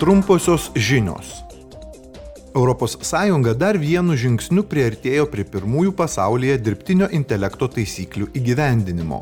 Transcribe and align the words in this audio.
Trumposios 0.00 0.70
žinios. 0.74 1.44
ES 2.54 3.56
dar 3.58 3.76
vienu 3.76 4.14
žingsniu 4.16 4.62
priartėjo 4.64 5.26
prie 5.28 5.44
pirmųjų 5.44 5.92
pasaulyje 5.92 6.54
dirbtinio 6.56 7.08
intelekto 7.12 7.68
taisyklių 7.68 8.30
įgyvendinimo. 8.32 9.18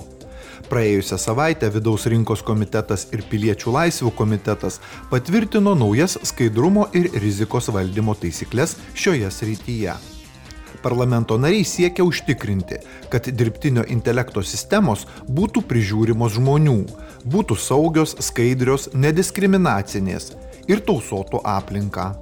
Praėjusią 0.71 1.19
savaitę 1.19 1.73
Vidaus 1.75 2.07
rinkos 2.07 2.47
komitetas 2.47 3.09
ir 3.11 3.27
Piliečių 3.27 3.75
laisvių 3.75 4.15
komitetas 4.15 4.79
patvirtino 5.11 5.75
naujas 5.75 6.15
skaidrumo 6.23 6.87
ir 6.95 7.11
rizikos 7.27 7.73
valdymo 7.75 8.15
taisyklės 8.15 8.79
šioje 8.95 9.35
srityje. 9.35 9.99
Parlamento 10.83 11.35
nariai 11.43 11.67
siekia 11.67 12.07
užtikrinti, 12.07 12.85
kad 13.11 13.27
dirbtinio 13.27 13.83
intelekto 13.91 14.47
sistemos 14.47 15.09
būtų 15.27 15.67
prižiūrimos 15.67 16.39
žmonių, 16.39 16.83
būtų 17.27 17.59
saugios, 17.59 18.15
skaidrios, 18.23 18.93
nediskriminacinės 18.95 20.37
ir 20.69 20.85
tausotų 20.85 21.43
aplinką. 21.45 22.13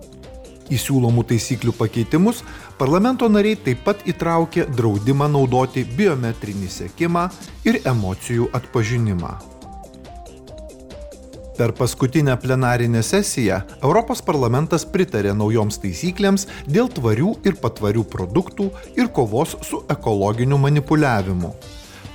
Į 0.66 0.78
siūlomų 0.82 1.22
taisyklių 1.30 1.74
pakeitimus 1.78 2.42
parlamento 2.78 3.28
nariai 3.30 3.58
taip 3.68 3.84
pat 3.86 4.00
įtraukė 4.10 4.66
draudimą 4.74 5.28
naudoti 5.30 5.84
biometrinį 5.98 6.70
sekimą 6.70 7.28
ir 7.68 7.82
emocijų 7.86 8.48
atpažinimą. 8.56 9.36
Per 11.56 11.72
paskutinę 11.72 12.36
plenarinę 12.36 13.00
sesiją 13.02 13.62
Europos 13.82 14.20
parlamentas 14.22 14.84
pritarė 14.84 15.32
naujoms 15.32 15.78
taisyklėms 15.80 16.44
dėl 16.68 16.90
tvarių 16.92 17.30
ir 17.48 17.56
patvarių 17.62 18.04
produktų 18.12 18.66
ir 18.98 19.08
kovos 19.08 19.54
su 19.64 19.80
ekologiniu 19.88 20.58
manipuliavimu. 20.60 21.54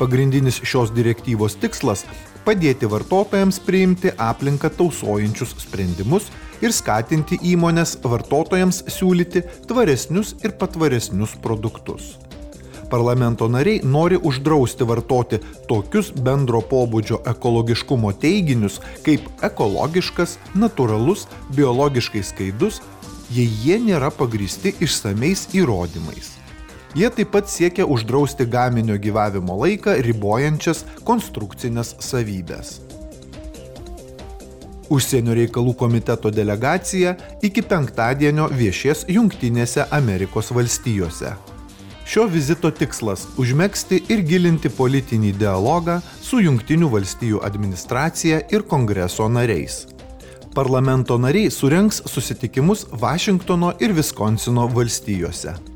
Pagrindinis 0.02 0.56
šios 0.66 0.90
direktyvos 0.90 1.60
tikslas- 1.62 2.08
padėti 2.46 2.88
vartotojams 2.90 3.60
priimti 3.62 4.10
aplinką 4.18 4.72
tausojančius 4.74 5.54
sprendimus 5.62 6.32
ir 6.62 6.74
skatinti 6.74 7.38
įmonės 7.52 8.00
vartotojams 8.02 8.82
siūlyti 8.96 9.44
tvaresnius 9.70 10.34
ir 10.44 10.58
patvaresnius 10.58 11.38
produktus. 11.44 12.18
Parlamento 12.90 13.48
nariai 13.48 13.84
nori 13.84 14.18
uždrausti 14.18 14.90
vartoti 14.90 15.40
tokius 15.70 16.10
bendro 16.12 16.66
pobūdžio 16.74 17.22
ekologiškumo 17.36 18.12
teiginius 18.26 18.82
kaip 19.06 19.30
ekologiškas, 19.44 20.38
natūralus, 20.56 21.28
biologiškai 21.54 22.24
skaidus, 22.24 22.82
jei 23.30 23.50
jie 23.64 23.78
nėra 23.78 24.10
pagristi 24.10 24.74
išsameis 24.82 25.52
įrodymais. 25.54 26.41
Jie 26.96 27.08
taip 27.10 27.30
pat 27.32 27.48
siekia 27.48 27.86
uždrausti 27.88 28.46
gaminio 28.46 28.98
gyvavimo 29.00 29.56
laiką 29.62 29.94
ribojančias 30.04 30.84
konstrukcinės 31.08 31.94
savybės. 32.04 32.82
Užsienio 34.92 35.32
reikalų 35.38 35.72
komiteto 35.80 36.34
delegacija 36.36 37.14
iki 37.48 37.64
penktadienio 37.64 38.50
viešies 38.52 39.06
Junktinėse 39.08 39.86
Amerikos 39.88 40.52
valstijose. 40.52 41.32
Šio 42.04 42.26
vizito 42.28 42.68
tikslas- 42.76 43.24
užmėgsti 43.42 44.02
ir 44.12 44.28
gilinti 44.28 44.68
politinį 44.68 45.32
dialogą 45.40 46.02
su 46.20 46.44
Junktinių 46.44 46.92
valstijų 46.92 47.40
administracija 47.40 48.42
ir 48.52 48.68
kongreso 48.68 49.30
nariais. 49.30 49.86
Parlamento 50.54 51.18
nariai 51.18 51.50
surenks 51.50 52.02
susitikimus 52.06 52.86
Vašingtono 52.92 53.74
ir 53.80 53.94
Viskonsino 53.94 54.68
valstijose. 54.68 55.71